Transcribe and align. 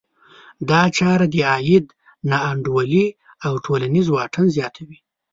دا 0.69 0.81
چاره 0.97 1.25
د 1.33 1.35
عاید 1.49 1.85
نا 2.29 2.37
انډولي 2.51 3.05
او 3.45 3.53
ټولنیز 3.65 4.07
واټن 4.09 4.45
زیاتوي. 4.57 4.97